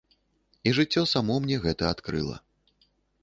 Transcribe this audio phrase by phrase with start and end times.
[0.69, 2.35] І жыццё само мне гэта адкрыла.